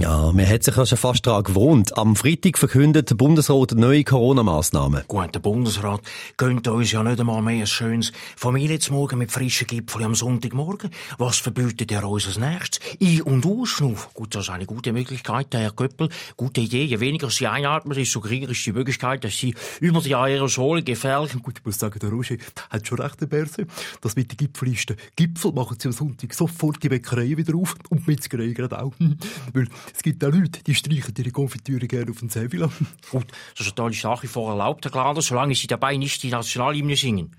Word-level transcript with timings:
Ja, 0.00 0.32
man 0.32 0.48
hat 0.48 0.62
sich 0.64 0.74
ja 0.74 0.86
schon 0.86 0.96
fast 0.96 1.26
daran 1.26 1.44
gewohnt. 1.44 1.98
Am 1.98 2.16
Freitag 2.16 2.56
verkündet 2.56 3.10
der 3.10 3.16
Bundesrat 3.16 3.72
neue 3.72 4.02
Corona-Massnahmen. 4.02 5.04
Gut, 5.06 5.34
der 5.34 5.40
Bundesrat 5.40 6.00
gönnt 6.38 6.66
uns 6.68 6.90
ja 6.90 7.02
nicht 7.02 7.20
einmal 7.20 7.42
mehr 7.42 7.60
ein 7.60 7.66
schönes 7.66 8.10
Familienzmorgen 8.34 9.18
mit 9.18 9.30
frischen 9.30 9.66
Gipfeln 9.66 10.06
am 10.06 10.14
Sonntagmorgen. 10.14 10.88
Was 11.18 11.36
verbietet 11.36 11.92
er 11.92 12.08
uns 12.08 12.26
als 12.26 12.38
nächstes? 12.38 12.80
Ein- 12.98 13.20
und 13.20 13.44
Ausschnuff. 13.44 14.08
Gut, 14.14 14.34
das 14.34 14.44
ist 14.44 14.48
eine 14.50 14.64
gute 14.64 14.94
Möglichkeit, 14.94 15.52
der 15.52 15.60
Herr 15.60 15.72
Göppel. 15.72 16.08
Gute 16.34 16.62
Idee. 16.62 16.84
Je 16.84 16.98
weniger 16.98 17.28
Sie 17.28 17.46
einatmen, 17.46 17.94
desto 17.94 18.22
geringer 18.22 18.48
ist 18.48 18.64
die 18.64 18.72
Möglichkeit, 18.72 19.22
dass 19.24 19.36
Sie 19.36 19.54
über 19.80 20.00
die 20.00 20.14
Aerosole 20.14 20.82
gefährlich... 20.82 21.34
Gut, 21.42 21.58
ich 21.58 21.66
muss 21.66 21.78
sagen, 21.78 21.98
der 21.98 22.08
Roger 22.08 22.36
hat 22.70 22.86
schon 22.86 23.00
recht, 23.02 23.20
der 23.20 23.26
Berse. 23.26 23.66
Das 24.00 24.16
mit 24.16 24.30
den 24.32 24.38
Gipfellisten. 24.38 24.96
Gipfel 25.14 25.52
machen 25.52 25.76
sie 25.78 25.88
am 25.88 25.92
Sonntag 25.92 26.32
sofort 26.32 26.82
die 26.82 26.88
Bäckerei 26.88 27.36
wieder 27.36 27.54
auf 27.54 27.74
und 27.90 28.06
die 28.06 28.12
Metzgerei 28.12 28.46
gerade 28.54 28.80
auch. 28.82 28.94
Weil 29.52 29.68
es 29.94 30.02
gibt 30.02 30.24
auch 30.24 30.32
Leute, 30.32 30.62
die 30.64 30.74
streichen 30.74 31.14
ihre 31.16 31.30
Konfitüre 31.30 31.86
gerne 31.86 32.10
auf 32.10 32.20
den 32.20 32.28
Sevilla. 32.28 32.70
Gut, 33.10 33.26
das 33.56 33.66
ist 33.66 33.76
natürlich 33.76 34.04
nach 34.04 34.22
wie 34.22 34.28
vor 34.28 34.50
erlaubt, 34.50 34.84
Herr 34.84 34.92
Glader, 34.92 35.22
solange 35.22 35.54
Sie 35.54 35.66
dabei 35.66 35.96
nicht 35.96 36.22
die 36.22 36.30
Nationalhymne 36.30 36.96
singen. 36.96 37.36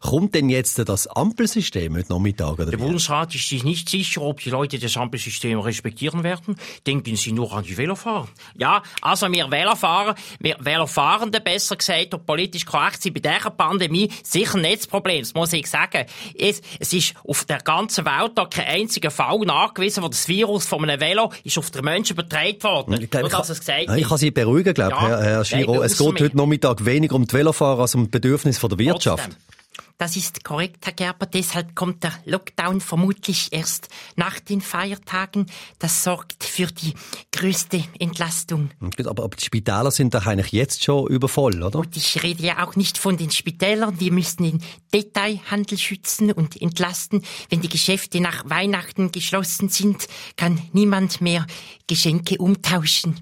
Kommt 0.00 0.34
denn 0.34 0.48
jetzt 0.48 0.78
das 0.88 1.06
Ampelsystem 1.06 1.96
heute 1.96 2.12
Nachmittag? 2.12 2.54
Oder 2.54 2.66
Der? 2.66 2.78
Bundesrat 2.78 3.34
ist 3.34 3.48
sich 3.48 3.64
nicht 3.64 3.88
sicher, 3.88 4.22
ob 4.22 4.40
die 4.40 4.50
Leute 4.50 4.78
das 4.78 4.96
Ampelsystem 4.96 5.58
respektieren 5.58 6.22
werden. 6.22 6.56
Denken 6.86 7.16
Sie 7.16 7.32
nur 7.32 7.52
an 7.52 7.64
die 7.64 7.76
Velofahrer. 7.76 8.28
Ja, 8.56 8.82
also 9.00 9.30
wir 9.32 9.50
Velofahrer, 9.50 10.14
wir 10.38 10.56
Velofahrende 10.60 11.40
besser 11.40 11.76
gesagt, 11.76 12.14
und 12.14 12.26
politisch 12.26 12.64
korrekt 12.64 13.02
sind 13.02 13.14
bei 13.14 13.20
dieser 13.20 13.50
Pandemie 13.50 14.10
sicher 14.22 14.58
nicht 14.58 14.78
das 14.78 14.86
Problem. 14.86 15.20
Das 15.20 15.34
muss 15.34 15.52
ich 15.52 15.66
sagen. 15.66 16.06
Es, 16.38 16.60
es 16.78 16.92
ist 16.92 17.14
auf 17.26 17.44
der 17.44 17.58
ganzen 17.58 18.04
Welt 18.04 18.32
da 18.34 18.46
kein 18.46 18.66
einziger 18.66 19.10
Fall 19.10 19.38
nachgewiesen, 19.40 20.02
wo 20.02 20.08
das 20.08 20.28
Virus 20.28 20.66
von 20.66 20.82
einem 20.82 21.00
Velo 21.00 21.32
ist 21.44 21.58
auf 21.58 21.70
den 21.70 21.84
Menschen 21.84 22.14
übertragen 22.14 22.62
worden. 22.62 23.00
Ich, 23.02 23.10
glaub, 23.10 23.22
Nur, 23.22 23.30
ich, 23.30 23.66
kann, 23.66 23.98
ich 23.98 24.08
kann 24.08 24.18
Sie 24.18 24.30
beruhigen, 24.30 24.74
glaube 24.74 24.92
Ja, 24.92 25.08
Herr, 25.08 25.22
Herr 25.22 25.44
leider 25.50 25.84
Es 25.84 25.98
geht 25.98 26.20
heute. 26.20 26.36
Nachmittag 26.36 26.84
weniger 26.84 27.14
um 27.14 27.26
die 27.26 27.34
Velofahrer 27.34 27.80
als 27.80 27.94
um 27.94 28.04
die 28.04 28.10
Bedürfnisse 28.10 28.60
von 28.60 28.70
der 28.70 28.78
Wirtschaft. 28.78 29.24
Trotzdem. 29.24 29.55
Das 29.98 30.14
ist 30.14 30.44
korrekt, 30.44 30.84
Herr 30.84 30.92
Gerber. 30.92 31.24
Deshalb 31.24 31.74
kommt 31.74 32.04
der 32.04 32.12
Lockdown 32.26 32.82
vermutlich 32.82 33.48
erst 33.52 33.88
nach 34.14 34.38
den 34.40 34.60
Feiertagen. 34.60 35.46
Das 35.78 36.04
sorgt 36.04 36.44
für 36.44 36.66
die 36.66 36.92
größte 37.32 37.82
Entlastung. 37.98 38.70
Gut, 38.80 39.06
Aber, 39.06 39.24
aber 39.24 39.36
die 39.36 39.44
Spitäler 39.44 39.90
sind 39.90 40.14
doch 40.14 40.26
eigentlich 40.26 40.52
jetzt 40.52 40.84
schon 40.84 41.06
übervoll, 41.06 41.62
oder? 41.62 41.78
Und 41.78 41.96
ich 41.96 42.22
rede 42.22 42.42
ja 42.42 42.66
auch 42.66 42.76
nicht 42.76 42.98
von 42.98 43.16
den 43.16 43.30
Spitälern. 43.30 43.98
Wir 43.98 44.12
müssen 44.12 44.42
den 44.42 44.62
Detailhandel 44.92 45.78
schützen 45.78 46.30
und 46.30 46.60
entlasten. 46.60 47.22
Wenn 47.48 47.62
die 47.62 47.68
Geschäfte 47.70 48.20
nach 48.20 48.48
Weihnachten 48.48 49.12
geschlossen 49.12 49.70
sind, 49.70 50.08
kann 50.36 50.60
niemand 50.72 51.22
mehr 51.22 51.46
Geschenke 51.86 52.36
umtauschen. 52.36 53.20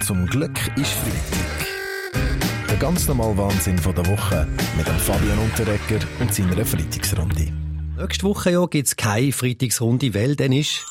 Zum 0.00 0.26
Glück 0.26 0.58
ist 0.76 0.92
Freitag. 0.92 1.63
Der 2.74 2.80
ganz 2.80 3.06
normale 3.06 3.38
Wahnsinn 3.38 3.78
von 3.78 3.94
der 3.94 4.04
Woche 4.06 4.48
mit 4.76 4.84
dem 4.84 4.96
Fabian 4.98 5.38
Unterrecker 5.38 6.04
und 6.18 6.34
seiner 6.34 6.64
Freitagsrunde. 6.66 7.52
Nächste 7.96 8.24
Woche 8.24 8.50
ja 8.50 8.66
gibt's 8.66 8.96
keine 8.96 9.30
Freitagsrunde, 9.30 10.12
weil 10.12 10.34
dann 10.34 10.50
ist 10.50 10.84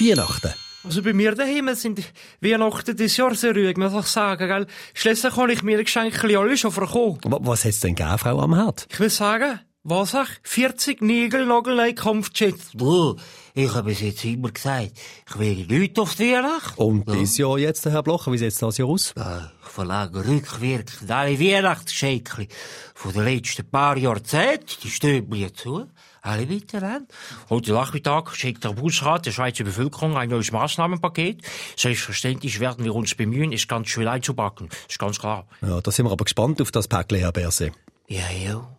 Weihnachten. 0.00 0.54
Also 0.84 1.02
bei 1.02 1.12
mir 1.12 1.34
daheim 1.34 1.68
sind 1.74 2.00
Weihnachten 2.40 2.96
dieses 2.96 3.18
Jahr 3.18 3.34
sehr 3.34 3.54
ruhig, 3.54 3.76
muss 3.76 3.92
ich 3.92 4.06
sagen, 4.06 4.48
gell? 4.48 4.66
Schließlich 4.94 5.34
kann 5.34 5.50
ich 5.50 5.62
mir 5.62 5.76
die 5.76 5.84
Geschenke 5.84 6.38
alle 6.38 6.56
schon 6.56 6.72
verkommen. 6.72 7.18
Wa- 7.24 7.40
Was 7.42 7.66
hat's 7.66 7.80
denn 7.80 7.94
gegeben, 7.94 8.16
Frau 8.16 8.40
Amherd? 8.40 8.86
Ich 8.90 8.98
will 8.98 9.10
sagen, 9.10 9.60
was 9.88 10.14
ich? 10.14 10.28
40 10.42 11.02
Nägel, 11.02 11.46
Nagelei, 11.46 11.92
Kampfjets. 11.92 12.70
Du, 12.74 13.16
ich 13.54 13.74
habe 13.74 13.92
es 13.92 14.00
jetzt 14.00 14.24
immer 14.24 14.50
gesagt, 14.50 14.92
ich 15.28 15.38
will 15.38 15.66
Leute 15.68 16.02
auf 16.02 16.14
die 16.14 16.32
Weihnachten. 16.32 16.80
Und 16.82 17.08
dieses 17.10 17.38
Jahr 17.38 17.58
jetzt, 17.58 17.84
der 17.84 17.92
Herr 17.92 18.02
Blocher, 18.02 18.30
wie 18.32 18.38
sieht's 18.38 18.58
das 18.58 18.78
Jahr 18.78 18.88
aus? 18.88 19.12
Äh, 19.16 19.20
Ich 19.64 19.68
verlage 19.70 20.26
rückwirkend 20.26 21.10
alle 21.10 21.38
Weihnachtsgeschenke 21.40 22.48
von 22.94 23.12
den 23.12 23.24
letzten 23.24 23.68
paar 23.70 23.96
Jahrzehnten, 23.96 24.66
die 24.82 24.90
Stöbel 24.90 25.52
zu, 25.52 25.86
alle 26.22 26.46
miteinander. 26.46 27.06
Heute 27.48 27.72
Nachmittag 27.72 28.34
schickt 28.36 28.64
der 28.64 28.70
Bundesrat 28.72 29.24
der 29.26 29.32
Schweizer 29.32 29.64
Bevölkerung 29.64 30.16
ein 30.16 30.28
neues 30.28 30.52
Maßnahmenpaket. 30.52 31.42
Selbstverständlich 31.76 32.60
werden 32.60 32.84
wir 32.84 32.94
uns 32.94 33.14
bemühen, 33.14 33.52
es 33.52 33.66
ganz 33.68 33.88
schön 33.88 34.08
einzupacken. 34.08 34.68
ist 34.88 34.98
ganz 34.98 35.18
klar. 35.18 35.46
Ja, 35.62 35.80
da 35.80 35.90
sind 35.90 36.06
wir 36.06 36.12
aber 36.12 36.24
gespannt 36.24 36.60
auf 36.60 36.70
das 36.72 36.88
Päckchen, 36.88 37.18
Herr 37.20 37.32
Berse. 37.32 37.72
Ja, 38.08 38.24
ja. 38.44 38.76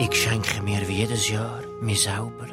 Ich 0.00 0.14
schenke 0.14 0.62
mir 0.62 0.88
wie 0.88 1.00
jedes 1.04 1.28
Jahr 1.28 1.60
mir 1.82 1.94
sauber. 1.94 2.46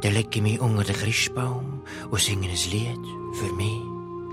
Dann 0.00 0.14
lege 0.14 0.30
ich 0.32 0.40
mich 0.40 0.58
unter 0.58 0.82
den 0.82 0.96
Christbaum 0.96 1.82
und 2.10 2.20
singe 2.20 2.48
ein 2.48 2.70
Lied 2.70 3.04
für 3.34 3.52
mich. 3.52 3.82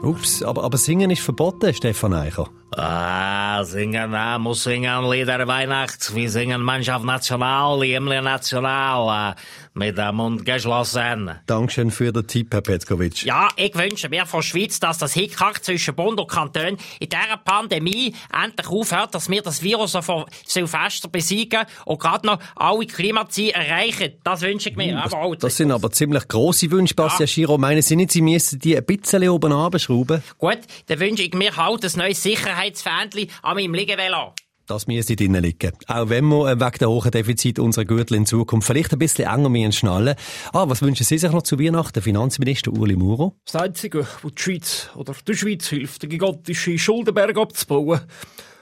Ups, 0.01 0.41
aber, 0.41 0.63
aber 0.63 0.77
singen 0.77 1.11
ist 1.11 1.23
verboten, 1.23 1.73
Stefan 1.73 2.13
Eicher. 2.13 2.47
Ah, 2.71 3.65
singen, 3.65 4.11
na, 4.11 4.39
muss 4.39 4.63
singen 4.63 5.09
Lieder 5.11 5.45
Weihnachts. 5.45 6.15
Wir 6.15 6.29
singen 6.29 6.61
Mannschaft 6.61 7.03
National, 7.03 7.83
Himmel 7.83 8.21
National, 8.21 9.31
äh, 9.31 9.35
mit 9.75 9.97
dem 9.97 10.15
Mund 10.15 10.45
geschlossen. 10.45 11.31
Dankeschön 11.47 11.89
für 11.91 12.11
den 12.11 12.27
Tipp, 12.27 12.53
Herr 12.53 12.61
Petkovic. 12.61 13.23
Ja, 13.23 13.49
ich 13.55 13.73
wünsche 13.75 14.07
mir 14.09 14.25
von 14.25 14.43
Schweiz, 14.43 14.79
dass 14.79 14.97
das 14.99 15.13
Hickhack 15.13 15.63
zwischen 15.63 15.95
Bund 15.95 16.19
und 16.19 16.29
Kanton 16.29 16.77
in 16.99 17.09
dieser 17.09 17.37
Pandemie 17.43 18.13
endlich 18.31 18.67
aufhört, 18.67 19.15
dass 19.15 19.29
wir 19.29 19.41
das 19.41 19.63
Virus 19.63 19.95
auf 19.95 20.09
Silvester 20.45 21.07
besiegen 21.07 21.63
und 21.85 21.99
gerade 21.99 22.27
noch 22.27 22.39
alle 22.55 22.85
Klimaziele 22.85 23.53
erreichen. 23.53 24.13
Das 24.23 24.41
wünsche 24.41 24.69
ich 24.69 24.75
mir. 24.75 25.01
Aber 25.03 25.17
auch- 25.19 25.35
Das 25.35 25.57
sind 25.57 25.71
aber 25.71 25.91
ziemlich 25.91 26.27
grosse 26.27 26.69
Wünsche, 26.69 26.93
Bastian 26.93 27.27
Giro. 27.27 27.57
Meinen 27.57 27.81
Sie 27.81 27.95
nicht, 27.95 28.11
Sie 28.11 28.21
müssen 28.21 28.59
die 28.59 28.77
ein 28.77 28.85
bisschen 28.85 29.27
oben 29.27 29.51
runterschrauben? 29.51 30.21
Gut, 30.37 30.59
dann 30.87 30.99
wünsche 30.99 31.23
ich 31.23 31.33
mir 31.33 31.55
halt 31.57 31.83
ein 31.83 31.91
neues 31.99 32.21
Sicherheitsfähnchen 32.21 33.29
an 33.41 33.55
meinem 33.55 33.73
Liegevelo. 33.73 34.33
Das 34.65 34.87
müsste 34.87 35.15
drinnen 35.15 35.43
liegen. 35.43 35.73
Auch 35.87 36.09
wenn 36.09 36.25
wir 36.25 36.47
äh, 36.47 36.59
wegen 36.59 36.77
der 36.79 36.89
hohen 36.89 37.11
Defizit 37.11 37.59
unserer 37.59 37.85
Gürtel 37.85 38.15
in 38.15 38.25
Zukunft 38.25 38.67
vielleicht 38.67 38.93
ein 38.93 38.99
bisschen 38.99 39.27
enger 39.27 39.49
müssen 39.49 39.73
schnallen. 39.73 40.15
Ah, 40.53 40.65
was 40.67 40.81
wünschen 40.81 41.03
Sie 41.03 41.17
sich 41.17 41.31
noch 41.31 41.43
zu 41.43 41.59
Weihnachten? 41.59 42.01
Finanzminister 42.01 42.71
Uli 42.71 42.95
Muro? 42.95 43.35
Das 43.45 43.61
Einzige, 43.61 44.07
was 44.21 44.31
die 44.31 44.41
Schweiz 44.41 44.89
oder 44.95 45.13
der 45.27 45.33
Schweiz 45.33 45.67
hilft, 45.67 46.03
den 46.03 46.09
gigantischen 46.09 46.79
Schuldenberg 46.79 47.37
abzubauen. 47.37 47.99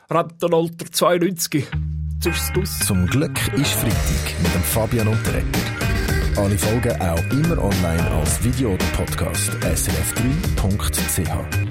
Rentenalter 0.10 0.92
92. 0.92 1.68
Jetzt 2.24 2.26
ist 2.26 2.44
es 2.44 2.54
draus. 2.54 2.80
Zum 2.88 3.06
Glück 3.08 3.38
ist 3.54 3.74
Freitag 3.74 4.42
mit 4.42 4.54
dem 4.54 4.64
Fabian 4.64 5.08
Unterrecker. 5.08 5.46
Alle 6.38 6.58
Folgen 6.58 7.02
auch 7.02 7.24
immer 7.32 7.64
online 7.64 8.12
als 8.12 8.44
Video 8.44 8.74
oder 8.74 8.86
Podcast 8.96 9.52
srf3.ch. 9.64 11.71